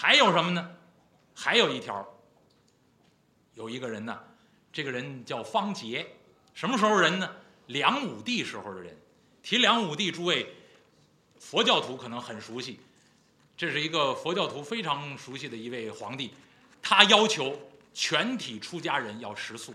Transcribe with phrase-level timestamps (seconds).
[0.00, 0.70] 还有什么呢？
[1.34, 2.08] 还有一条，
[3.54, 4.16] 有一个人呢，
[4.72, 6.06] 这个人叫方杰，
[6.54, 7.28] 什么时候人呢？
[7.66, 8.96] 梁武帝时候的人。
[9.42, 10.54] 提梁武帝，诸位
[11.38, 12.78] 佛教徒可能很熟悉，
[13.56, 16.32] 这是一个佛教徒非常熟悉的一位皇帝，
[16.80, 17.58] 他要求
[17.92, 19.74] 全体出家人要食素，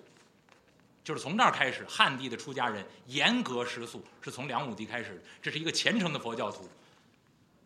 [1.03, 6.69] 就是从那儿开始，汉地的出家人严格食素，是从梁武帝开始，这是一个虔诚的佛教徒。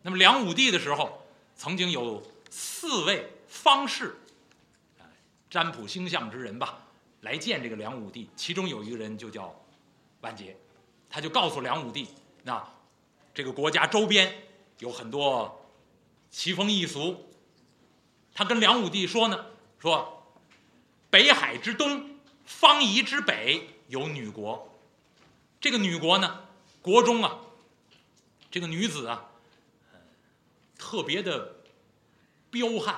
[0.02, 1.24] 那么梁武帝的时候，
[1.56, 4.16] 曾经有四位方士，
[5.50, 6.86] 占卜星象之人吧，
[7.20, 9.54] 来见这个梁武帝，其中有一个人就叫
[10.20, 10.56] 万劫。
[11.10, 12.06] 他就告诉梁武帝，
[12.42, 12.62] 那
[13.32, 14.42] 这个国家周边
[14.78, 15.66] 有很多
[16.30, 17.30] 奇风异俗。
[18.34, 19.46] 他跟梁武帝说呢，
[19.78, 20.36] 说
[21.08, 24.78] 北海之东，方夷之北有女国。
[25.60, 26.44] 这个女国呢，
[26.82, 27.38] 国中啊，
[28.50, 29.30] 这个女子啊，
[30.78, 31.56] 特别的
[32.50, 32.96] 彪悍，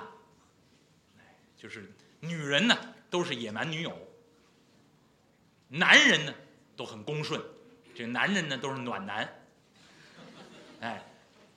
[1.56, 2.76] 就是女人呢
[3.08, 4.08] 都是野蛮女友，
[5.68, 6.34] 男人呢
[6.76, 7.40] 都很恭顺。
[7.94, 9.42] 这男人呢都是暖男，
[10.80, 11.04] 哎，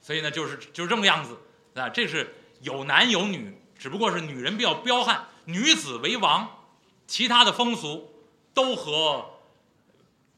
[0.01, 1.37] 所以呢就是就是这么样子。
[1.75, 6.65] 啊，这是有男有女，只不过是女人比较彪悍，女子为王，
[7.07, 8.13] 其他的风俗
[8.53, 9.39] 都和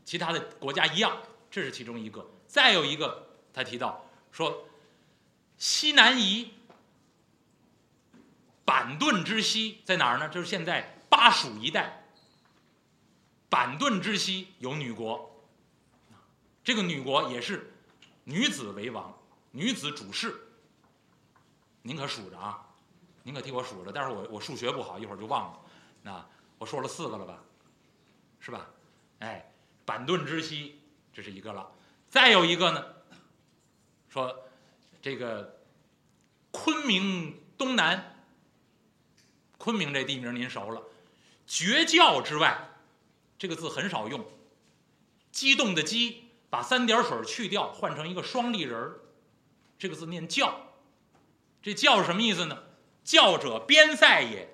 [0.04, 2.30] 其他的国家一样，这是其中一个。
[2.48, 4.68] 再有一个，他提到说，
[5.58, 6.54] 西南夷
[8.66, 10.28] 板顿之西在哪儿呢？
[10.28, 12.04] 就是现在巴蜀一带，
[13.48, 15.32] 板顿之西有女国。
[16.64, 17.72] 这个女国也是
[18.24, 19.16] 女子为王，
[19.52, 20.36] 女子主事。
[21.84, 22.68] 您可数着啊，
[23.22, 23.92] 您可替我数着。
[23.92, 25.60] 但是我我数学不好，一会儿就忘了。
[26.02, 26.28] 那
[26.58, 27.40] 我说了四个了吧，
[28.40, 28.66] 是吧？
[29.20, 29.54] 哎，
[29.86, 30.82] 板顿之西，
[31.14, 31.72] 这是一个了。
[32.10, 32.84] 再有一个呢，
[34.10, 34.50] 说
[35.04, 35.62] 这个
[36.50, 38.15] 昆明东南，
[39.66, 40.84] 昆明这地名您熟了。
[41.48, 42.70] 绝教之外，
[43.40, 44.24] 这个字很少用。
[45.32, 46.22] 激动的激。
[46.48, 49.00] 把三点水去掉，换成一个双立人儿，
[49.78, 50.72] 这个字念教。
[51.62, 52.64] 这教什么意思呢？
[53.04, 54.48] 教者边塞也，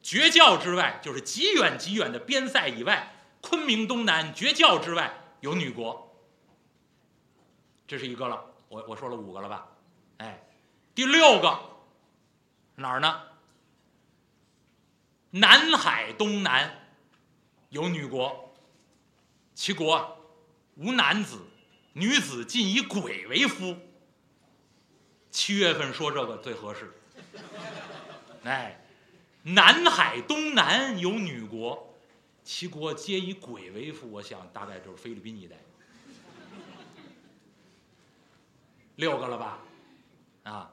[0.00, 6.14] 绝教之外就是极远极远的边塞以外，昆明东南绝教之外有女国。
[7.88, 9.66] 这是一个了，我我说了五个了吧？
[10.18, 10.46] 哎，
[10.94, 11.58] 第六个
[12.76, 13.22] 哪儿呢？
[15.30, 16.92] 南海东南
[17.68, 18.54] 有女国，
[19.54, 20.16] 其国。
[20.76, 21.38] 无男子，
[21.92, 23.76] 女子尽以鬼为夫。
[25.30, 26.92] 七月份说这个最合适。
[28.44, 28.82] 哎，
[29.42, 31.94] 南海东南有女国，
[32.42, 34.10] 其国皆以鬼为夫。
[34.10, 35.56] 我想大概就是菲律宾一带。
[38.96, 39.58] 六个了吧？
[40.44, 40.72] 啊，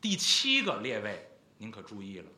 [0.00, 2.30] 第七个列位您可注意了，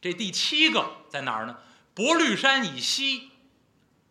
[0.00, 1.58] 这第七个在哪儿呢？
[1.94, 3.30] 博律山以西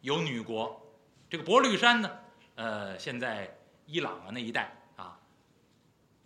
[0.01, 0.85] 有女国。
[1.29, 2.11] 这个博律山呢，
[2.55, 5.19] 呃，现在伊朗啊那一带啊，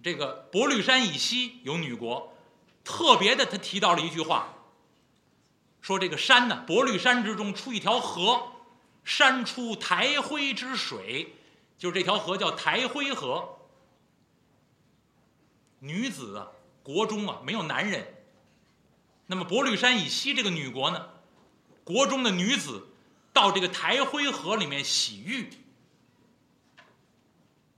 [0.02, 2.34] 这个博律山以西有女国，
[2.84, 4.54] 特别的，他提到了一句话，
[5.82, 8.52] 说这个山呢，博律山之中出一条河，
[9.04, 11.36] 山出台灰之水，
[11.78, 13.60] 就是这条河叫台灰河。
[15.80, 16.52] 女子啊，
[16.82, 18.23] 国中啊没有男人，
[19.26, 21.10] 那么博绿山以西这个女国呢，
[21.84, 22.90] 国中的女子。
[23.36, 25.50] 到这个台灰河里面洗浴，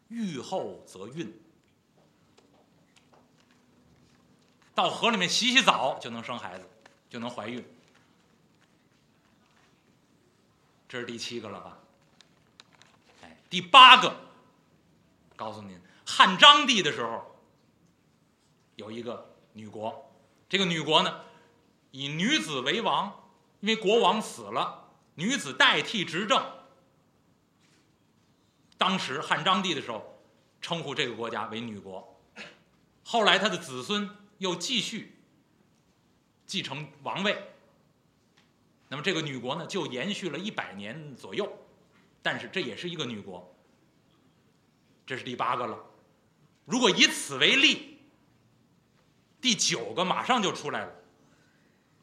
[0.10, 1.34] 浴后则孕。
[4.74, 6.70] 到河里面洗洗澡就能生孩子，
[7.10, 7.66] 就能怀孕。
[10.90, 11.80] 这是第七个了吧？
[13.24, 14.14] 哎，第八个，
[15.38, 17.34] 告诉您，汉章帝的时候
[18.76, 20.14] 有一个女国，
[20.50, 21.22] 这个女国呢
[21.96, 23.24] 以女子为王，
[23.62, 24.92] 因为国王死了。
[25.14, 26.46] 女子代替执政，
[28.78, 30.22] 当时汉章帝的时候，
[30.62, 32.20] 称呼这个国家为女国。
[33.06, 35.16] 后来他的子孙又继续
[36.46, 37.42] 继承王位，
[38.90, 41.50] 那么这个女国呢，就延续了一百年左右。
[42.22, 43.56] 但是这也是一个女国，
[45.08, 45.80] 这是第八个了。
[46.66, 48.00] 如果以此为例，
[49.40, 50.91] 第九个马上就出来了，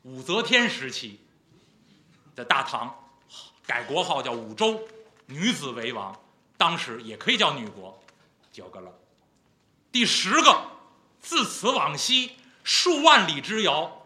[0.02, 1.20] 武则天时期
[2.34, 2.98] 的大唐。
[3.64, 4.80] 改国号叫武周，
[5.26, 6.18] 女子为王，
[6.56, 8.02] 当时也可以叫女国，
[8.50, 8.92] 九个了。
[9.92, 10.62] 第十个，
[11.20, 12.32] 自此往西
[12.64, 14.04] 数万里之遥，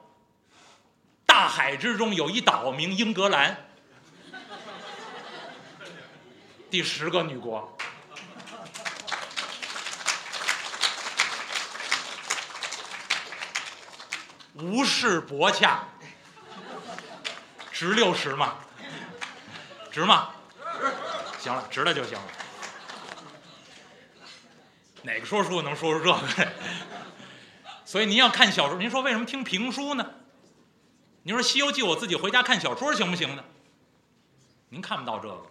[1.25, 3.67] 大海之中有一岛名英格兰，
[6.71, 7.76] 第十个女国。
[14.59, 15.85] 无事薄洽，
[17.73, 18.57] 值六十吗？
[19.91, 20.31] 值吗？
[20.79, 20.93] 值
[21.41, 22.25] 行了，值了就行了。
[25.03, 26.53] 哪个说书能说出这个？
[27.85, 30.11] 所以您要看小说，您说为什么听评书呢？
[31.23, 33.45] 您说《西游记》，我自己回家看小说行不行呢？
[34.71, 35.47] 您看不到这个，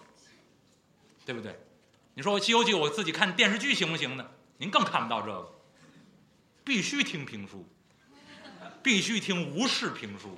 [1.26, 1.58] 对不对？
[2.14, 4.26] 你说《西游记》，我自己看电视剧行不行呢？
[4.58, 5.54] 您更看不到这个，
[6.64, 7.68] 必须听评书，
[8.82, 10.38] 必须听吴氏评书。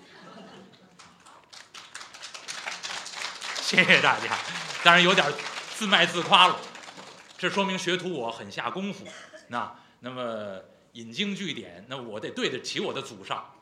[3.61, 4.37] 谢谢大家，
[4.83, 5.25] 当然有点
[5.75, 6.57] 自卖自夸了，
[7.37, 9.05] 这说明学徒我很下功夫。
[9.49, 10.61] 那那么
[10.93, 13.53] 引经据典，那我得对得起我的祖上。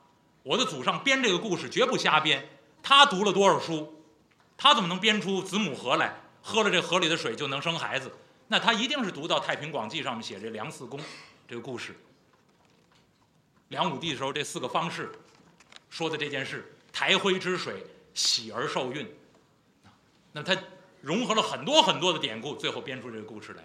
[0.44, 2.48] 我的祖上编这个故事绝不瞎编，
[2.84, 4.06] 他读了多少书，
[4.56, 6.22] 他怎么能编出子母河来？
[6.44, 8.12] 喝了这河里的水就能生孩子？
[8.48, 11.00] 那他一定是读到《太平广记》上面写这梁四公
[11.48, 12.00] 这个故事。
[13.70, 15.12] 梁武帝的时候，这四个方士
[15.90, 17.84] 说的这件事：台灰之水，
[18.14, 19.08] 喜而受孕。
[20.32, 20.56] 那他
[21.02, 23.64] 融合了很多很多的典故，最后编出这个故事来。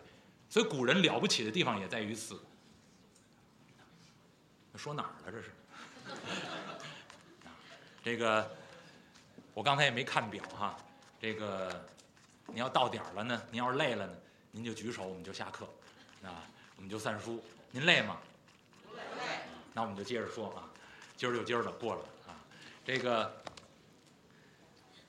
[0.49, 2.41] 所以古人了不起的地方也在于此。
[4.77, 5.33] 说哪儿了？
[5.33, 5.51] 这是？
[8.03, 8.51] 这个
[9.53, 10.77] 我刚才也没看表哈。
[11.21, 11.85] 这个
[12.47, 14.13] 您要到点儿了呢，您要是累了呢，
[14.51, 15.69] 您就举手，我们就下课，
[16.25, 17.45] 啊，我们就散书。
[17.71, 18.17] 您累吗？
[19.73, 20.69] 那我们就接着说啊，
[21.17, 22.35] 今儿就今儿的过了啊。
[22.85, 23.43] 这个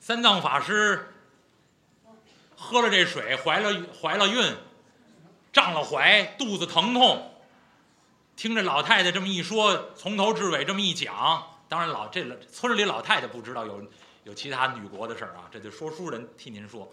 [0.00, 1.14] 三藏法师
[2.56, 4.56] 喝了这水，怀了怀了孕，
[5.52, 7.28] 胀了怀，肚子疼痛。
[8.34, 11.46] 听着老太太这么一说，从头至尾这么一讲。
[11.68, 13.86] 当然，老这村里老太太不知道有
[14.24, 16.90] 有其他女国的事儿啊，这就说书人替您说。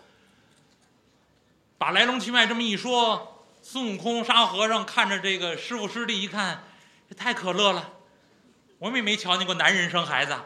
[1.78, 6.64] 把来龙去脉这么一说，孙悟空、沙和尚看着这个师傅师弟一看，
[7.10, 7.94] 这太可乐了。
[8.78, 10.38] 我们也没瞧见过男人生孩子，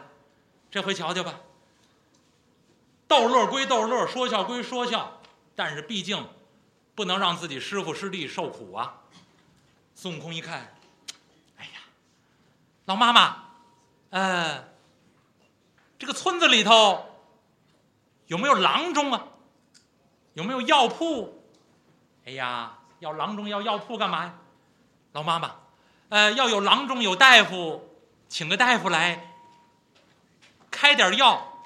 [0.70, 1.40] 这回瞧瞧吧。
[3.06, 5.20] 逗乐归逗乐，说笑归说笑，
[5.54, 6.26] 但是毕竟
[6.94, 9.02] 不能让自己师傅师弟受苦啊。
[9.94, 10.74] 孙悟空一看，
[11.58, 11.80] 哎呀，
[12.86, 13.44] 老妈妈。
[14.10, 14.64] 呃，
[15.98, 17.04] 这个村子里头
[18.26, 19.26] 有没有郎中啊？
[20.32, 21.44] 有没有药铺？
[22.24, 24.34] 哎呀，要郎中要药铺干嘛呀？
[25.12, 25.54] 老妈妈，
[26.14, 27.90] 呃，要有郎中有大夫，
[28.28, 29.34] 请个大夫来
[30.70, 31.60] 开点药，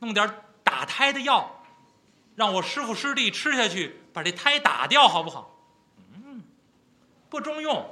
[0.00, 0.30] 弄点
[0.62, 1.64] 打胎的药，
[2.36, 5.56] 让我师傅师弟吃下去，把这胎打掉，好不好？
[6.12, 6.44] 嗯，
[7.30, 7.88] 不中用，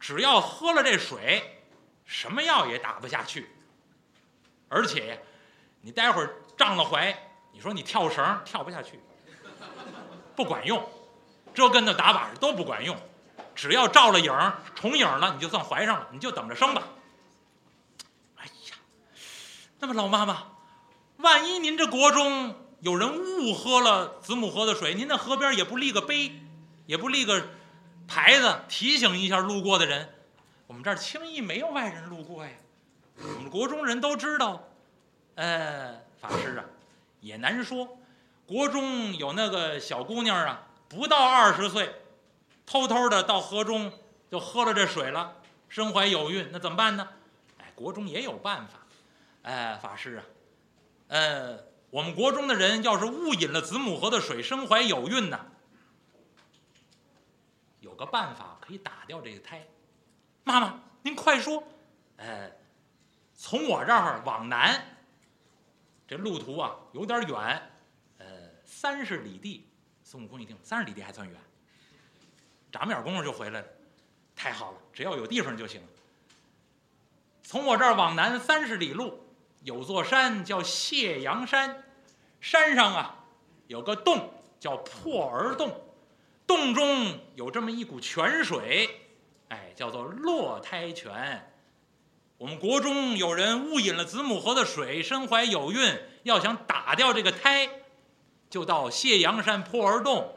[0.00, 1.62] 只要喝了这水。
[2.04, 3.48] 什么药也打不下去，
[4.68, 5.22] 而且
[5.82, 7.16] 你待会儿胀了怀，
[7.52, 8.98] 你说你跳绳跳不下去，
[10.34, 10.84] 不管用，
[11.54, 12.96] 这跟那打把式都不管用，
[13.60, 14.32] 只要照了影
[14.74, 16.82] 重影了，你就算怀上了，你就等着生吧。
[18.36, 18.76] 哎呀，
[19.80, 20.44] 那么老妈妈，
[21.18, 26.32] 万一您这国中有人误喝了子母河的水，您那河边也不立个碑，
[26.86, 27.48] 也不立个
[28.08, 30.08] 牌子提醒一下路过的人。
[30.66, 32.52] 我们这儿轻易没有外人路过呀，
[33.18, 34.64] 我们国中人都知道。
[35.34, 36.64] 呃，法师啊，
[37.20, 37.98] 也难说。
[38.46, 41.94] 国中有那个小姑娘啊，不到二十岁，
[42.70, 43.92] 偷偷的到河中
[44.30, 45.38] 就喝了这水了，
[45.68, 47.08] 身怀有孕，那怎么办呢？
[47.58, 48.78] 哎，国中也有办法。
[49.42, 50.24] 哎，法师啊，
[51.08, 55.46] 呃，我们国中的人要是误饮了子母河的水，身怀有孕呢，
[57.80, 59.66] 有个办法可以打掉这个胎。
[60.44, 61.64] 妈妈，您快说，
[62.18, 62.52] 呃，
[63.34, 64.96] 从我这儿往南，
[66.06, 67.70] 这路途啊有点远，
[68.18, 68.26] 呃，
[68.64, 69.66] 三十里地。
[70.04, 71.36] 孙悟空一听，三十里地还算远，
[72.70, 73.66] 眨眼功夫就回来了，
[74.36, 75.82] 太好了，只要有地方就行。
[77.42, 79.18] 从我这儿往南三十里路，
[79.64, 81.84] 有座山叫谢阳山，
[82.40, 83.24] 山上啊
[83.66, 85.80] 有个洞叫破儿洞，
[86.46, 88.88] 洞中有这么一股泉水。
[89.48, 91.52] 哎，叫做落胎泉。
[92.38, 97.68] 我们国中有人误饮了子母河的水，身怀有孕，要想打掉这个胎，
[98.48, 100.36] 就到谢阳山破儿洞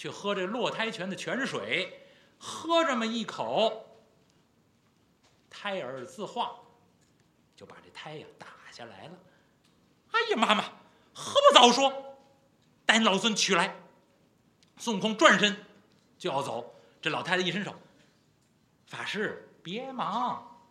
[0.00, 2.06] 去喝这落胎泉的泉水，
[2.38, 4.00] 喝这么一口，
[5.50, 6.56] 胎儿自化，
[7.54, 9.18] 就把这胎呀打下来了。
[10.12, 10.64] 哎呀，妈妈，
[11.12, 12.16] 何不早说？
[12.86, 13.76] 待老孙取来。
[14.78, 15.66] 孙悟空转身
[16.16, 16.74] 就要走。
[17.02, 17.74] 这老太太一伸手，
[18.86, 20.64] 法师别忙，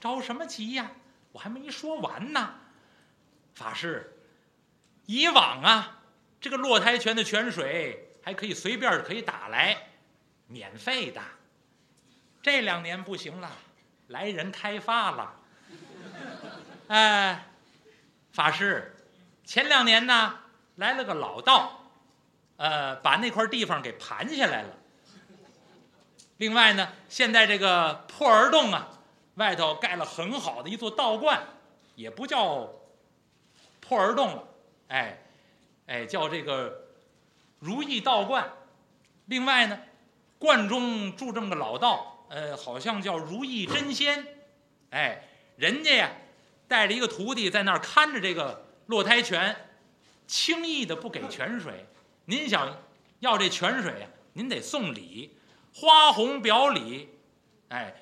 [0.00, 0.90] 着什么急呀？
[1.30, 2.54] 我还没说完呢。
[3.54, 4.12] 法师，
[5.04, 6.02] 以往啊，
[6.40, 9.76] 这个落胎泉的泉水还可以随便可以打来，
[10.48, 11.22] 免费的。
[12.42, 13.48] 这两年不行了，
[14.08, 15.36] 来人开发了。
[16.88, 17.46] 哎，
[18.32, 18.96] 法师，
[19.44, 20.40] 前两年呢
[20.74, 21.80] 来了个老道，
[22.56, 24.70] 呃，把那块地方给盘下来了。
[26.38, 28.88] 另外呢，现在这个破儿洞啊，
[29.36, 31.40] 外头盖了很好的一座道观，
[31.94, 32.72] 也不叫
[33.80, 34.48] 破儿洞了，
[34.88, 35.16] 哎，
[35.86, 36.85] 哎，叫这个
[37.58, 38.52] 如意道观。
[39.26, 39.78] 另外呢，
[40.38, 44.26] 观中住这么个老道，呃，好像叫如意真仙，
[44.90, 45.22] 哎，
[45.56, 46.10] 人家呀。
[46.68, 49.54] 带着一个徒弟在那儿看着这个落胎泉，
[50.26, 51.86] 轻易的不给泉水。
[52.24, 52.76] 您想
[53.20, 55.38] 要这泉水呀，您得送礼，
[55.72, 57.08] 花红表里，
[57.68, 57.94] 哎，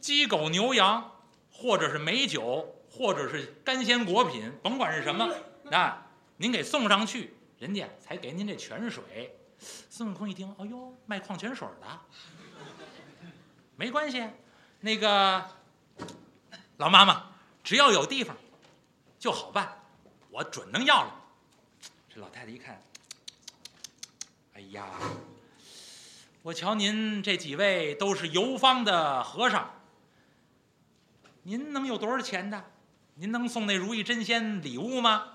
[0.00, 1.12] 鸡狗牛羊，
[1.50, 5.34] 或者是美酒，或者是干鲜果品，甭管是什么，
[5.70, 9.38] 啊，您给送上去，人家才给您这泉水。
[9.88, 12.00] 孙悟空一听，哎呦，卖矿泉水的，
[13.76, 14.28] 没关系，
[14.80, 15.48] 那个
[16.78, 17.30] 老妈妈。
[17.62, 18.36] 只要有地方，
[19.20, 19.80] 就好办，
[20.30, 21.14] 我准能要了。
[22.12, 22.82] 这老太太一看，
[24.54, 24.84] 哎呀，
[26.42, 29.70] 我瞧您这几位都是游方的和尚，
[31.44, 32.72] 您能有多少钱的？
[33.14, 35.31] 您能送那如意真仙礼物吗？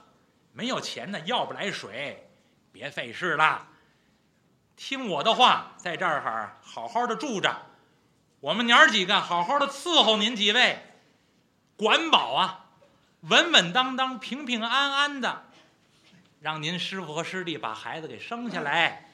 [0.58, 2.28] 没有钱呢，要不来水，
[2.72, 3.68] 别费事了。
[4.76, 7.56] 听我的话，在这儿哈好好的住着，
[8.40, 10.80] 我们娘儿几个好好的伺候您几位。
[11.76, 12.66] 管饱啊，
[13.20, 15.44] 稳稳当当、平平安安的，
[16.40, 19.12] 让您师傅和师弟把孩子给生下来。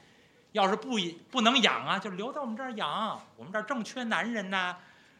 [0.54, 0.98] 要是不
[1.30, 3.22] 不能养啊，就留在我们这儿养。
[3.36, 4.78] 我们这儿正缺男人呢，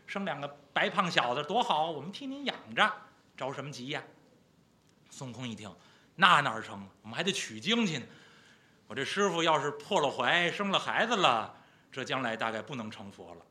[0.08, 2.90] 生两个白胖小子多好，我们替您养着，
[3.36, 4.02] 着什么急呀？
[5.10, 5.70] 孙悟空一听，
[6.16, 6.88] 那哪成？
[7.02, 8.06] 我们还得取经去呢。
[8.88, 11.56] 我这师傅要是破了怀，生了孩子了，
[11.92, 13.42] 这将来大概不能成佛了。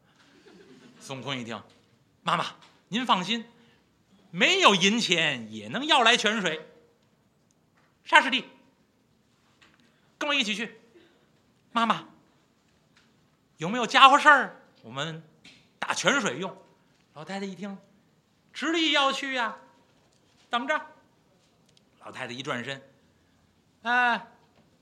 [1.01, 1.61] 孙悟空一听，
[2.23, 2.47] 妈妈，
[2.89, 3.45] 您放心。
[4.31, 6.67] 没有银钱也能要来泉水。
[8.05, 8.45] 沙师弟，
[10.17, 10.79] 跟我一起去。
[11.73, 12.07] 妈妈，
[13.57, 14.63] 有没有家伙事儿？
[14.83, 15.23] 我们
[15.79, 16.57] 打泉水用。
[17.15, 17.77] 老太太一听，
[18.53, 19.57] 执意要去呀。
[20.49, 20.81] 等着。
[22.05, 22.83] 老太太一转身，
[23.83, 24.27] 哎，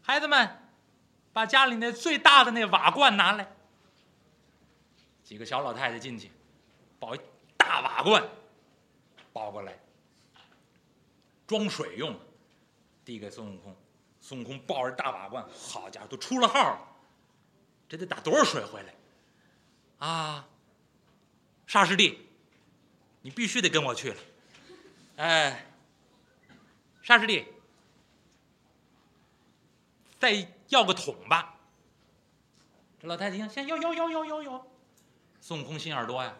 [0.03, 0.59] 孩子们，
[1.33, 3.53] 把家里那最大的那瓦罐拿来。
[5.23, 6.31] 几个小老太太进去，
[6.99, 7.21] 抱一
[7.57, 8.29] 大瓦罐。
[9.33, 9.79] 抱过来，
[11.47, 12.19] 装水用，
[13.05, 13.77] 递给孙悟空。
[14.21, 16.79] 孙悟空抱着大瓦罐，好家伙，都出了号了
[17.89, 18.95] 这得打多少水回来？
[19.99, 20.49] 啊，
[21.67, 22.27] 沙师弟，
[23.23, 24.17] 你必须得跟我去了。
[25.17, 25.70] 哎，
[27.11, 27.45] 沙师弟，
[30.21, 31.57] 再要个桶吧。
[33.00, 34.71] 这老太太听，先有有有有有有。
[35.40, 36.33] 孙悟空心眼多呀，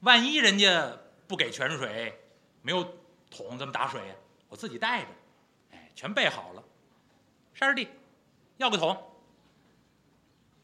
[0.00, 0.96] 万一人家
[1.28, 2.18] 不给泉水。
[2.62, 2.82] 没有
[3.30, 4.14] 桶怎么打水呀？
[4.48, 5.08] 我自己带着，
[5.72, 6.64] 哎，全备好了。
[7.52, 7.86] 沙师弟，
[8.56, 8.98] 要个桶。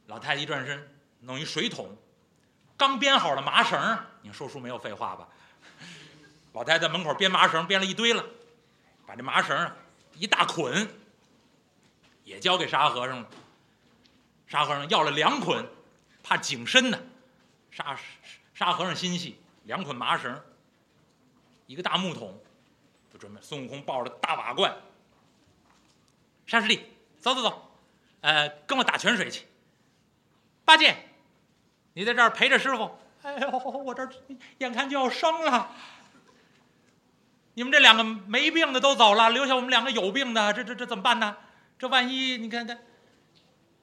[0.07, 0.91] 老太太一转身，
[1.21, 1.95] 弄一水桶，
[2.79, 3.79] 刚编好了麻绳。
[4.23, 5.29] 你说书没有废话吧？
[6.55, 8.25] 老太太门口编麻绳，编了一堆了，
[9.11, 9.73] 把这麻绳
[10.15, 10.89] 一大捆，
[12.23, 13.29] 也交给沙和尚了。
[14.47, 15.67] 沙和尚要了两捆，
[16.23, 17.03] 怕井深呢。
[17.73, 17.99] 沙
[18.55, 20.41] 沙和尚心细，两捆麻绳。
[21.67, 22.41] 一个大木桶，
[23.13, 23.41] 就准备。
[23.43, 24.77] 孙悟空抱着大瓦罐，
[26.47, 26.81] 沙师弟，
[27.19, 27.69] 走走走，
[28.21, 29.45] 呃，跟我打泉水去。
[30.65, 30.97] 八戒，
[31.95, 32.97] 你在这儿陪着师傅。
[33.23, 34.09] 哎呦，我这
[34.59, 35.75] 眼看就要生了。
[37.61, 41.37] 你们这两个没病的都走了，留下我们两个有病的，这这这怎么办呢？
[41.79, 42.81] 这万一你看看，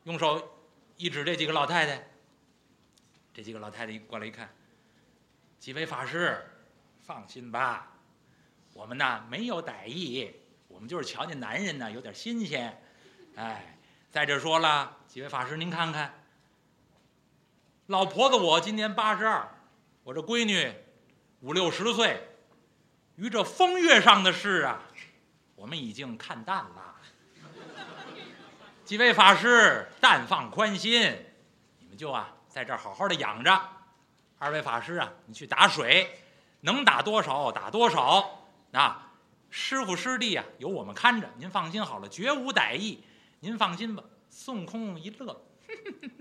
[0.05, 0.65] 用手
[0.96, 2.07] 一指这几个老太太，
[3.36, 4.50] 这几个老太太过来一看，
[5.60, 6.43] 几位法师。
[7.03, 7.91] 放心吧，
[8.74, 10.34] 我们呢没有歹意，
[10.67, 12.81] 我们就是瞧见男人呢有点新鲜，
[13.36, 13.77] 哎，
[14.12, 16.15] 再者说了，几位法师您看看，
[17.86, 19.48] 老婆子我今年八十二，
[20.03, 20.74] 我这闺女
[21.41, 22.27] 五六十岁，
[23.17, 24.79] 于这风月上的事啊，
[25.55, 26.95] 我们已经看淡了。
[28.86, 31.01] 几位法师但放宽心，
[31.79, 33.59] 你们就啊在这儿好好的养着。
[34.38, 36.24] 二位法师啊，你去打水。
[36.62, 39.12] 能打多少打多少，啊，
[39.50, 43.03] 师傅师弟啊，有我们看着，您放心好了，绝无歹意，
[43.39, 44.03] 您放心吧。
[44.29, 45.41] 孙悟空一乐，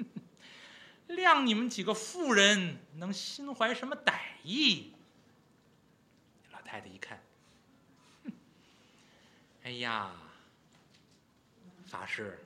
[1.09, 4.13] 谅你们几个妇人能心怀什么歹
[4.43, 4.95] 意？
[6.77, 7.19] 太太一看，
[9.65, 10.11] 哎呀，
[11.87, 12.39] 法师，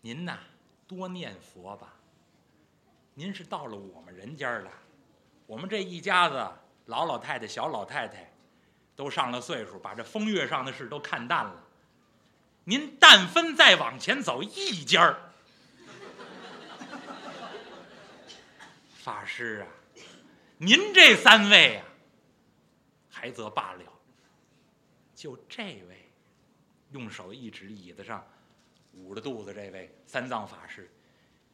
[0.00, 0.36] 您呐
[0.88, 1.94] 多念佛吧，
[3.14, 4.70] 您是到了我们人家了。
[5.46, 6.44] 我们这一家子
[6.86, 8.28] 老老太太、小老太太，
[8.96, 11.62] 都上了岁数，把这风月上的事都看淡了。
[12.64, 15.30] 您但分再往前走一家儿，
[18.98, 20.02] 法师啊，
[20.58, 21.86] 您这三位啊，
[23.14, 23.82] 还则罢了。
[25.14, 26.10] 就这位，
[26.90, 28.26] 用手一指椅子上
[28.92, 30.90] 捂着肚子这位三藏法师，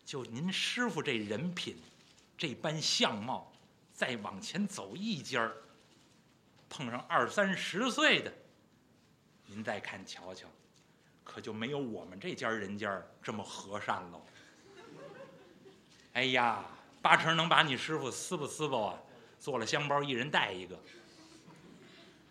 [0.07, 1.77] 就您师傅这人品，
[2.39, 3.53] 这般相貌，
[3.93, 5.55] 再往前走一家儿，
[6.71, 8.33] 碰上二三十岁的，
[9.45, 10.49] 您再看瞧瞧，
[11.23, 14.25] 可就没有我们这家人家这么和善喽。
[16.15, 16.65] 哎呀，
[17.03, 19.03] 八成能把你师傅撕吧撕吧啊！
[19.39, 20.79] 做了香包，一人带一个。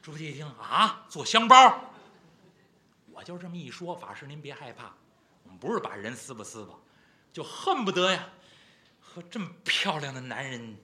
[0.09, 1.93] 猪八戒一听啊，做香包，
[3.11, 4.91] 我就这么一说，法师您别害怕，
[5.43, 6.73] 我们不是把人撕吧撕吧，
[7.31, 8.27] 就恨不得呀，
[8.99, 10.75] 和这么漂亮的男人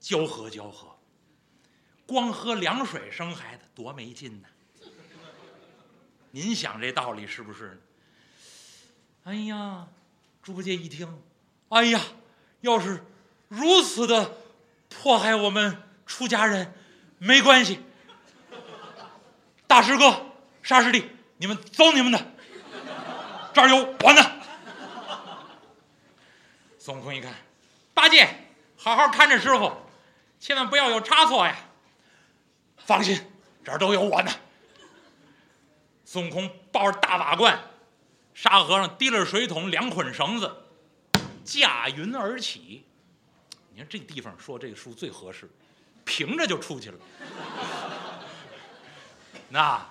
[0.00, 0.96] 交合交合。
[2.06, 4.48] 光喝凉水生孩子多没劲呐！
[6.32, 7.80] 您想这道理是不是？
[9.22, 9.86] 哎呀，
[10.42, 11.22] 猪八戒一听，
[11.68, 12.00] 哎呀，
[12.62, 13.04] 要是
[13.46, 14.36] 如此的
[14.88, 16.74] 迫害我们出家人，
[17.18, 17.78] 没关系。
[19.76, 20.24] 大师哥、
[20.62, 21.04] 沙师弟，
[21.36, 22.18] 你们走你们的，
[23.52, 24.32] 这儿有我呢。
[26.78, 27.30] 孙悟空一看，
[27.92, 28.26] 八戒，
[28.74, 29.70] 好好看着师傅，
[30.40, 31.54] 千万不要有差错呀。
[32.86, 33.20] 放心，
[33.62, 34.32] 这儿都有我呢。
[36.06, 37.60] 孙悟空抱着大瓦罐，
[38.32, 40.50] 沙和尚提了水桶，两捆绳子，
[41.44, 42.86] 驾云而起。
[43.74, 45.50] 你看这地方说这个书最合适，
[46.06, 46.98] 平着就出去了。
[49.48, 49.86] 那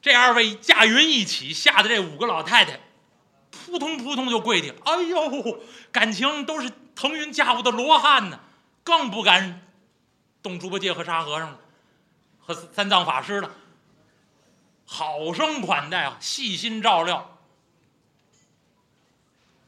[0.00, 2.78] 这二位驾云一起，吓得这五个老太太
[3.50, 4.72] 扑通扑通就跪地。
[4.84, 5.60] 哎呦，
[5.90, 8.38] 感情都是腾云驾雾的罗汉呢，
[8.82, 9.62] 更不敢
[10.42, 11.60] 动猪八戒和沙和尚了，
[12.38, 13.50] 和三藏法师了。
[14.86, 17.38] 好生款待啊，细心照料。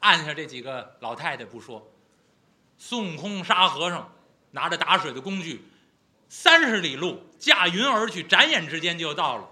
[0.00, 1.90] 按下这几个老太太不说，
[2.78, 4.12] 孙悟空、沙和尚
[4.50, 5.66] 拿着打水的工具。
[6.28, 9.48] 三十里路，驾云而去，转眼之间就到了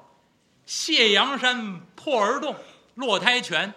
[0.66, 2.56] 谢阳山破而洞
[2.94, 3.72] 落胎泉。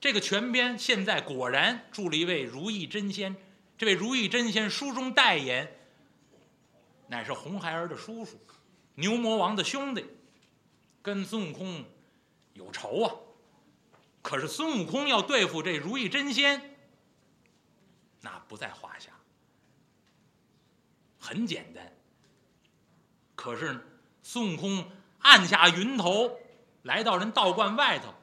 [0.00, 3.36] 这个泉边现在果然住了一位如意真仙。
[3.76, 5.68] 这位如意真仙书中代言，
[7.08, 8.38] 乃是红孩儿的叔叔，
[8.94, 10.04] 牛魔王的兄弟，
[11.02, 11.84] 跟孙悟空
[12.52, 13.12] 有仇啊。
[14.22, 16.76] 可是孙悟空要对付这如意真仙，
[18.20, 19.10] 那不在话下。
[21.18, 21.92] 很简单，
[23.44, 23.78] 可是
[24.22, 26.34] 孙悟空按下云头，
[26.80, 28.14] 来到人道观外头，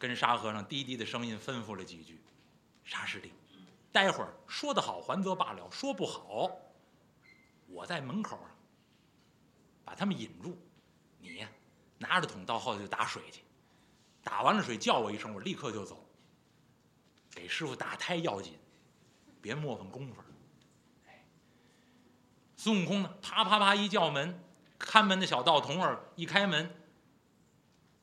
[0.00, 2.20] 跟沙和尚低低的声音吩咐了几句
[2.82, 3.30] ：“沙师弟，
[3.92, 6.50] 待会儿说得好还则罢了，说不好，
[7.68, 8.50] 我在门口啊
[9.84, 10.58] 把他们引住，
[11.20, 11.48] 你呀
[11.98, 13.42] 拿着桶到后头就打水去，
[14.24, 16.04] 打完了水叫我一声，我立刻就走。
[17.30, 18.58] 给师傅打胎要紧，
[19.40, 20.20] 别磨蹭功夫。”
[22.64, 23.14] 孙悟空呢？
[23.20, 24.40] 啪啪啪一叫门，
[24.78, 26.74] 看门的小道童儿一开门，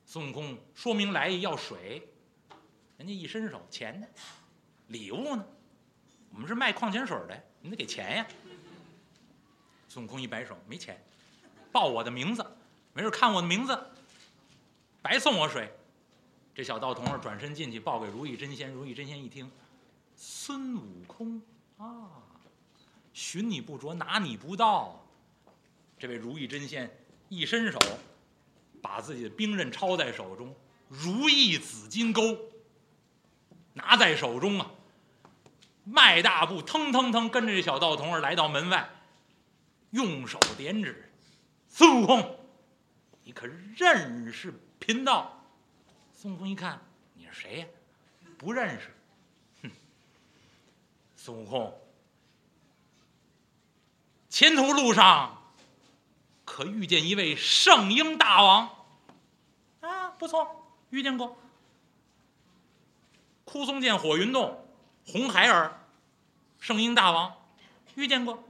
[0.05, 2.07] 孙悟空说明来意要水，
[2.95, 4.05] 人家一伸手钱呢？
[4.85, 5.43] 礼物呢？
[6.31, 8.27] 我们是卖矿泉水的，你得给钱呀。
[9.89, 11.03] 孙悟空一摆手，没钱，
[11.71, 12.45] 报我的名字，
[12.93, 13.75] 没事看我的名字，
[15.01, 15.73] 白送我水。
[16.53, 19.51] 这小道童儿转身进去报给如意真仙，如意真仙一听，
[20.15, 21.41] 孙悟空
[21.79, 22.30] 啊。
[23.13, 25.05] 寻你不着，拿你不到。
[25.97, 26.89] 这位如意真仙
[27.29, 27.79] 一伸手，
[28.81, 30.55] 把自己的兵刃抄在手中，
[30.87, 32.37] 如意紫金钩
[33.73, 34.71] 拿在手中啊，
[35.83, 38.89] 迈大步，腾腾腾跟着这小道童儿来到门外，
[39.91, 41.09] 用手点指
[41.69, 42.39] ：“孙悟空，
[43.23, 43.47] 你可
[43.77, 45.45] 认识贫道？”
[46.13, 46.81] 孙悟空一看
[47.13, 47.67] ：“你是谁呀？
[48.37, 48.89] 不认识。”
[49.63, 49.71] 哼，
[51.15, 51.77] 孙悟空。
[54.41, 55.39] 前途路上，
[56.45, 58.87] 可遇见一位圣婴大王，
[59.81, 61.37] 啊，不错，遇见过。
[63.45, 64.67] 枯松涧火云洞，
[65.05, 65.85] 红孩儿，
[66.59, 67.31] 圣婴大王，
[67.93, 68.43] 遇见过。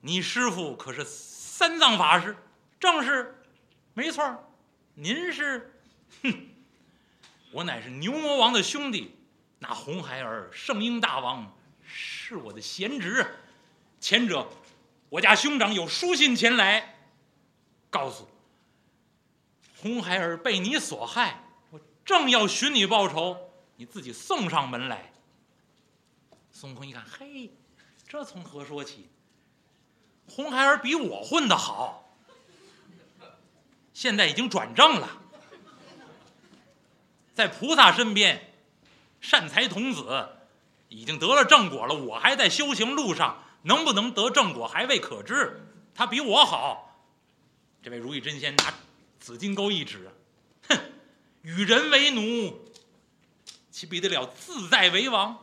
[0.00, 2.34] 你师傅可是三藏法师，
[2.80, 3.38] 正是，
[3.92, 4.50] 没错
[4.94, 5.78] 您是，
[6.22, 6.48] 哼，
[7.52, 9.14] 我乃是牛魔王的兄弟，
[9.58, 13.26] 那红孩儿、圣婴大王是我的贤侄，
[14.00, 14.48] 前者。
[15.10, 16.96] 我家兄长有书信前来，
[17.88, 18.28] 告诉
[19.80, 23.36] 红孩儿被你所害，我正要寻你报仇，
[23.76, 25.12] 你自己送上门来。
[26.50, 27.50] 孙悟空一看，嘿，
[28.06, 29.08] 这从何说起？
[30.28, 32.12] 红孩儿比我混得好，
[33.94, 35.08] 现在已经转正了，
[37.32, 38.52] 在菩萨身边，
[39.22, 40.28] 善财童子
[40.90, 45.66] 已经得了正果了，我还在修行路上，能不能得正果还未可知。
[45.94, 47.06] 他比我好。
[47.82, 48.74] 这位如意真仙拿
[49.18, 50.10] 紫金钩一指，
[50.68, 50.78] 哼，
[51.42, 52.58] 与人为奴，
[53.70, 55.38] 岂比得了自在为王？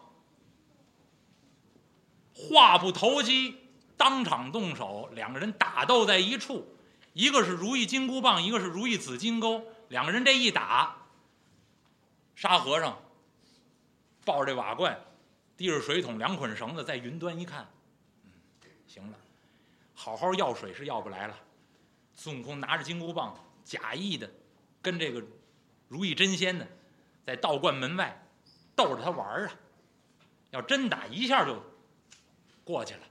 [2.33, 3.57] 话不投机。
[3.97, 6.67] 当场动手，两个人打斗在一处，
[7.13, 9.63] 一个是如意金箍棒，一个是如意紫金钩。
[9.87, 10.97] 两个人这一打，
[12.35, 13.01] 沙和尚
[14.25, 14.99] 抱着这瓦罐，
[15.55, 17.69] 提着水桶，两捆绳子，在云端一看，
[18.87, 19.17] 行了，
[19.93, 21.37] 好好要水是要不来了。
[22.13, 24.29] 孙悟空拿着金箍棒，假意的
[24.81, 25.21] 跟这个
[25.87, 26.65] 如意真仙呢，
[27.25, 28.25] 在道观门外
[28.75, 29.55] 逗着他玩儿啊。
[30.51, 31.61] 要真打一下就
[32.63, 33.01] 过去了。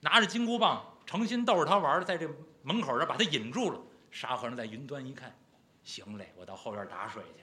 [0.00, 2.28] 拿着金箍棒，诚心逗着他玩儿在这
[2.62, 3.80] 门口这把他引住了。
[4.12, 5.36] 沙和尚在云端一看，
[5.82, 7.42] 行嘞，我到后院打水去。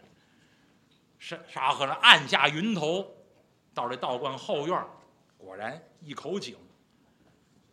[1.20, 3.14] 沙沙和尚按下云头，
[3.74, 4.86] 到这道观后院，
[5.38, 6.56] 果然一口井，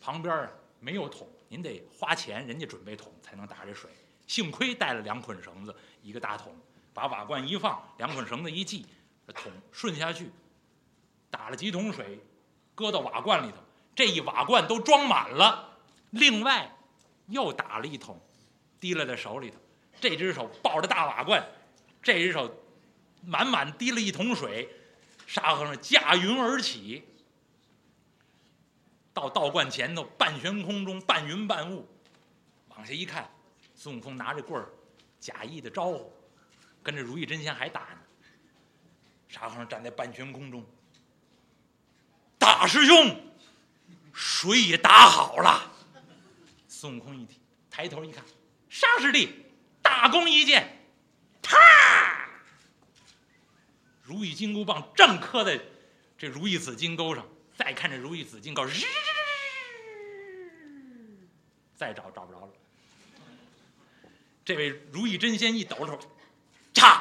[0.01, 0.49] 旁边
[0.81, 3.91] 没有桶，您得花钱，人家准备桶才能打这水。
[4.27, 6.55] 幸亏带了两捆绳子，一个大桶，
[6.93, 8.87] 把瓦罐一放，两捆绳子一系，
[9.27, 10.31] 这桶顺下去，
[11.31, 12.21] 打了几桶水，
[12.75, 13.57] 搁到瓦罐里头。
[13.95, 15.77] 这一瓦罐都装满了，
[16.11, 16.71] 另外
[17.27, 18.21] 又打了一桶，
[18.81, 19.57] 提了在手里头。
[20.01, 21.45] 这只手抱着大瓦罐，
[22.01, 22.55] 这只手
[23.25, 24.69] 满满提了一桶水。
[25.27, 27.03] 沙和尚驾云而起，
[29.19, 31.89] 到道观前头，半悬空中，半云半雾。
[32.69, 33.29] 往下一看，
[33.75, 34.69] 孙悟空拿着棍儿，
[35.19, 36.13] 假意的招呼，
[36.85, 37.99] 跟这如意真仙还打呢。
[39.29, 40.65] 沙和尚站在半悬空中，
[42.39, 43.25] 大师兄。
[44.13, 45.73] 水也打好了，
[46.69, 48.25] 孙悟空一提，抬头一看，
[48.69, 49.45] 沙师弟，
[49.81, 50.81] 大功一件，
[51.43, 51.57] 啪！
[54.03, 55.61] 如意金箍棒正磕在
[56.17, 57.25] 这如意紫金钩上，
[57.59, 58.87] 再看这如意紫金钩，日，
[61.75, 62.53] 再找找不着了。
[64.45, 65.99] 这位如意真仙一抖手，
[66.73, 67.01] 嚓！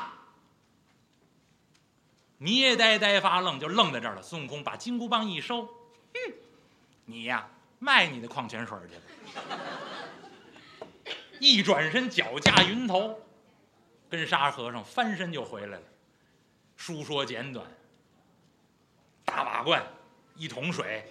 [2.39, 4.23] 捏呆呆发愣，就愣在这儿了。
[4.23, 6.33] 孙悟空把金箍棒一收，哼。
[7.05, 9.01] 你呀，卖你的矿泉水去了！
[11.39, 13.21] 一转身，脚架云头，
[14.09, 15.83] 跟沙和尚翻身就回来了。
[16.75, 17.71] 书说简短，
[19.23, 19.85] 大瓦罐，
[20.37, 21.03] 一桶水，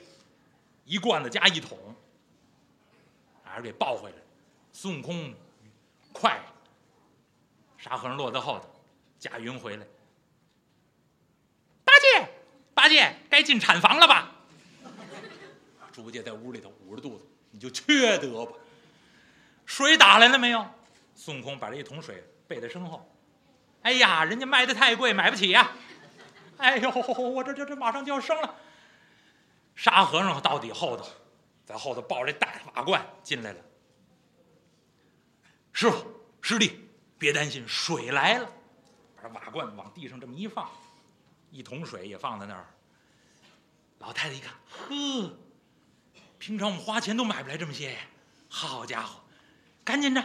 [0.84, 1.78] 一罐子加一桶，
[3.44, 4.16] 还是给抱回来。
[4.72, 5.34] 孙悟空
[6.12, 6.40] 快，
[7.76, 8.66] 沙和尚落在后头，
[9.18, 9.86] 驾云回来。
[11.84, 12.28] 八戒，
[12.74, 14.32] 八戒，该进产房了吧？
[15.92, 18.52] 猪八戒在屋里头捂着肚子，你就缺德吧！
[19.64, 20.64] 水打来了没有？
[21.14, 23.10] 孙悟空把这一桶水背在身后。
[23.82, 25.72] 哎呀，人家卖的太贵，买不起呀！
[26.58, 28.54] 哎呦，我这这这马上就要生了。
[29.76, 31.06] 沙和尚到底后头，
[31.64, 33.60] 在后头抱着大瓦罐进来了。
[35.72, 36.04] 师傅
[36.40, 38.50] 师弟，别担心，水来了。
[39.14, 40.68] 把这瓦罐往地上这么一放，
[41.50, 42.66] 一桶水也放在那儿。
[43.98, 45.38] 老太太一看，呵。
[46.38, 47.98] 平常我们花钱都买不来这么些，
[48.48, 49.20] 好家伙！
[49.84, 50.22] 赶紧着，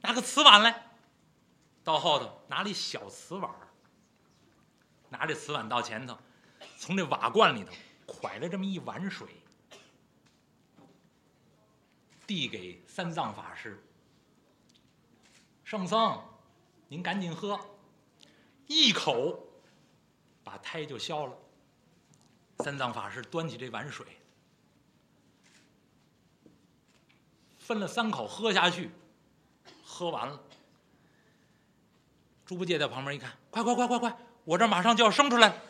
[0.00, 0.82] 拿个瓷碗来。
[1.82, 3.50] 到后头拿了一小瓷碗，
[5.10, 6.18] 拿这瓷碗到前头，
[6.78, 7.72] 从这瓦罐里头
[8.06, 9.28] 蒯了这么一碗水，
[12.26, 13.82] 递给三藏法师。
[15.64, 16.22] 圣僧，
[16.88, 17.58] 您赶紧喝，
[18.66, 19.46] 一口
[20.42, 21.36] 把胎就消了。
[22.60, 24.06] 三藏法师端起这碗水。
[27.58, 28.90] 分了三口喝下去，
[29.82, 30.38] 喝完了。
[32.44, 35.62] 猪八戒在旁边一看，快快快快快，我这马上就要生出来了，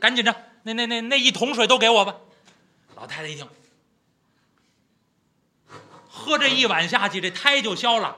[0.00, 0.34] 赶紧着，
[0.66, 2.16] 那那那那一桶水都给我吧。
[2.96, 3.48] 老太太一听，
[6.08, 8.16] 喝这一碗下去，这胎就消了；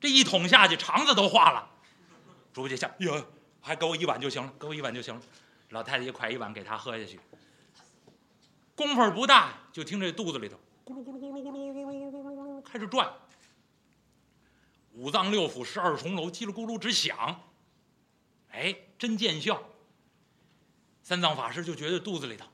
[0.00, 1.68] 这一桶下去，肠子都化了。
[2.52, 3.26] 猪八戒想，哟，
[3.60, 5.20] 还给我一碗就行了，给我一碗就行了。
[5.70, 7.18] 老太太一快一碗给他喝下去，
[8.76, 10.56] 功夫不大，就听这肚子里头。
[10.84, 13.12] 咕噜咕噜咕噜咕噜咕噜咕噜咕噜开始转，
[14.92, 17.42] 五脏六腑十二重楼叽里咕噜直响，
[18.52, 19.60] 哎，真见效。
[21.08, 22.46] 三藏法师就觉得肚子里头，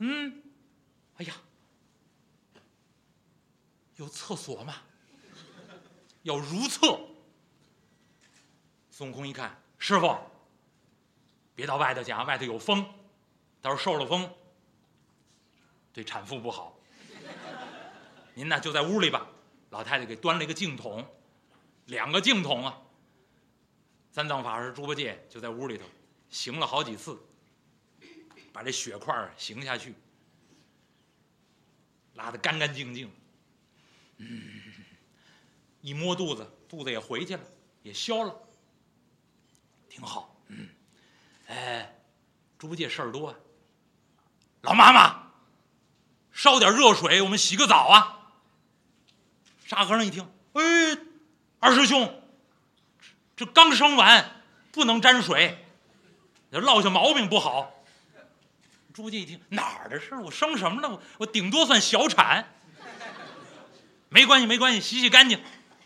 [0.00, 0.42] 嗯，
[1.16, 1.34] 哎呀，
[3.96, 4.82] 有厕所吗？
[6.24, 7.00] 要如厕。
[8.90, 10.14] 孙悟空一看，师傅，
[11.54, 12.84] 别到外头去啊，外头有风。
[13.62, 14.30] 到时候受了风，
[15.90, 16.78] 对产妇不好。
[18.34, 19.26] 您呢就在屋里吧。
[19.70, 21.02] 老太太给端了一个净桶，
[21.86, 22.78] 两个净桶啊。
[24.10, 25.86] 三藏法师、猪八戒就在屋里头
[26.32, 27.16] 行了好几次，
[28.52, 29.94] 把这血块行下去，
[32.14, 33.12] 拉得干干净净。
[35.82, 37.42] 一摸肚子，肚子也回去了，
[37.82, 38.34] 也消了，
[39.90, 40.34] 挺好。
[40.48, 40.68] 嗯，
[41.48, 42.00] 哎，
[42.58, 43.36] 猪八戒事儿多啊。
[44.62, 45.32] 老妈妈，
[46.32, 48.32] 烧点热水，我们洗个澡啊。
[49.66, 50.62] 沙和尚一听，哎，
[51.58, 52.22] 二师兄，
[53.36, 55.61] 这刚生完，不能沾水，
[56.60, 57.72] 落下毛病不好。
[58.92, 60.88] 猪八戒一听，哪儿的事儿我生什么了？
[60.90, 62.46] 我我顶多算小产。
[64.08, 65.42] 没关系，没关系，洗洗干净。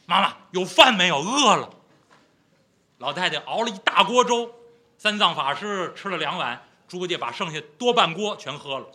[0.07, 1.19] 妈妈有饭没有？
[1.21, 1.71] 饿了。
[2.99, 4.53] 老太太熬了一大锅粥，
[4.99, 8.87] 三藏法师吃了两碗，猪八戒把剩下多半锅全喝了。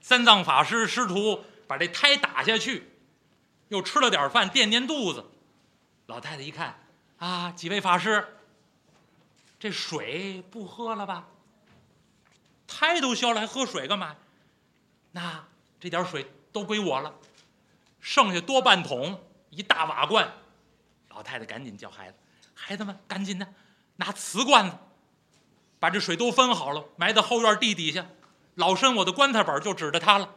[0.00, 2.86] 三藏法师师徒把这胎打下去。
[3.68, 5.24] 又吃了点饭垫垫肚子，
[6.06, 6.76] 老太太一看，
[7.18, 8.26] 啊，几位法师，
[9.60, 11.28] 这水不喝了吧？
[12.66, 14.16] 胎都消了，还喝水干嘛？
[15.12, 15.44] 那
[15.78, 17.14] 这点水都归我了，
[18.00, 20.32] 剩下多半桶，一大瓦罐。
[21.10, 22.16] 老太太赶紧叫孩子，
[22.54, 23.46] 孩子们赶紧的，
[23.96, 24.76] 拿瓷罐子，
[25.78, 28.06] 把这水都分好了，埋在后院地底下。
[28.54, 30.34] 老身我的棺材本就指着它了，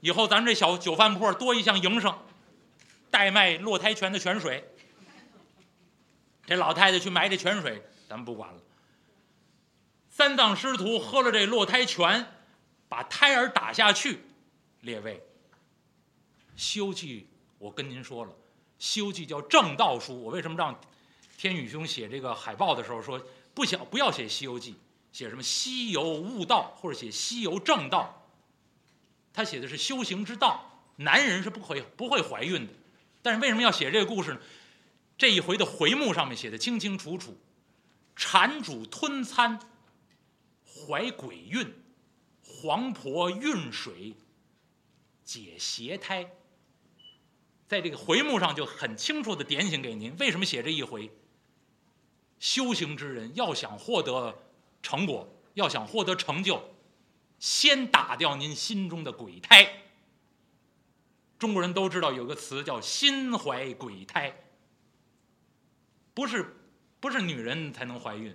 [0.00, 2.16] 以后咱这小酒饭铺多一项营生。
[3.10, 4.68] 代卖落胎泉的泉水，
[6.46, 7.80] 这老太太去埋这泉水，
[8.14, 8.60] 咱不管了。
[10.08, 12.24] 三藏师徒喝了这落胎泉，
[12.88, 14.20] 把胎儿打下去。
[14.82, 15.16] 列位，
[16.54, 17.22] 《西游记》
[17.58, 18.30] 我跟您说了，
[18.78, 20.22] 《西游记》叫正道书。
[20.22, 20.78] 我为什么让
[21.36, 23.20] 天宇兄写这个海报的时候说
[23.52, 24.72] 不想不要写《西游记》，
[25.10, 28.28] 写什么西游悟道或者写西游正道？
[29.32, 32.72] 他写的是修行之道，男人是不会不会怀孕的。
[33.22, 34.40] 但是为什么要写这个故事呢？
[35.18, 37.36] 这一回的回目上面写的清清楚楚：
[38.16, 39.58] 产主吞餐，
[40.64, 41.74] 怀鬼孕，
[42.42, 44.14] 黄婆运水，
[45.24, 46.30] 解邪胎。
[47.66, 51.10] 在这个回目上就很清楚的点醒给您，为什么写这一回？
[52.38, 54.42] 修行之人要想获得
[54.82, 56.62] 成果，要想获得成就，
[57.38, 59.82] 先打掉您心中的鬼胎。
[61.38, 64.44] 中国人都知道有个词叫“心怀鬼胎”，
[66.14, 66.54] 不是
[67.04, 68.34] 不是女人才能怀孕，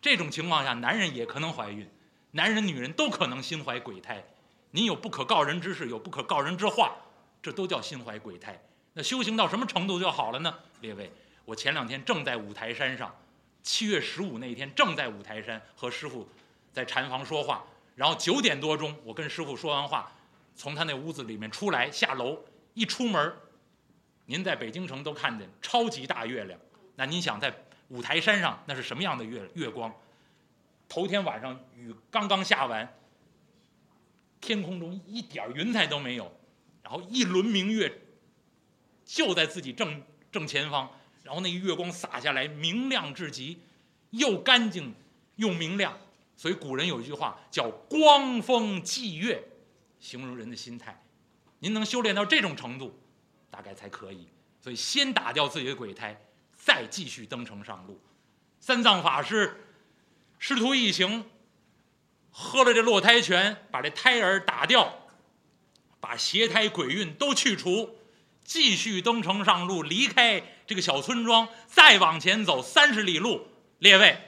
[0.00, 1.86] 这种情况下男人也可能怀孕，
[2.30, 4.24] 男人女人都可能心怀鬼胎。
[4.70, 6.96] 您有不可告人之事，有不可告人之话，
[7.42, 8.58] 这都叫心怀鬼胎。
[8.94, 10.58] 那修行到什么程度就好了呢？
[10.80, 11.12] 列位，
[11.44, 13.14] 我前两天正在五台山上，
[13.62, 16.26] 七月十五那一天正在五台山和师傅
[16.72, 20.10] 在禅房说话，然后九点多钟我跟师傅说完话。
[20.54, 23.34] 从他那屋子里面出来，下楼一出门
[24.24, 26.58] 您在北京城都看见超级大月亮。
[26.98, 27.54] 那您想在
[27.88, 29.94] 五台山上那是什么样的月月光？
[30.88, 32.96] 头天晚上雨刚刚下完，
[34.40, 36.32] 天空中一点云彩都没有，
[36.82, 38.02] 然后一轮明月
[39.04, 40.90] 就在自己正正前方，
[41.22, 43.60] 然后那个月光洒下来，明亮至极，
[44.10, 44.94] 又干净
[45.36, 45.98] 又明亮。
[46.36, 49.42] 所以古人有一句话叫“光风霁月”。
[49.98, 51.02] 形容人的心态，
[51.60, 52.96] 您能修炼到这种程度，
[53.50, 54.28] 大概才可以。
[54.60, 56.20] 所以先打掉自己的鬼胎，
[56.66, 58.00] 再继续登城上路。
[58.58, 59.64] 三藏法师
[60.40, 61.24] 师徒一行
[62.32, 64.92] 喝了这落胎泉，把这胎儿打掉，
[66.00, 67.96] 把邪胎鬼运都去除，
[68.42, 73.46] 继续登城上路，离开这个小村庄，再往前走三十里路。
[73.78, 74.18] 列位。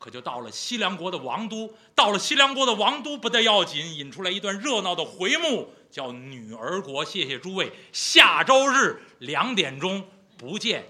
[0.00, 7.04] 可就到了西凉国的王都，到了西凉国的王都不得要紧，引出来一段热闹的回目，叫女儿国。
[7.04, 10.84] 谢谢诸位，下周日两点钟不见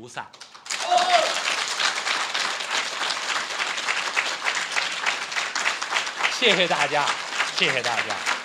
[0.00, 0.24] 不散。
[6.38, 7.04] 谢谢大家，
[7.56, 8.37] 谢谢大家。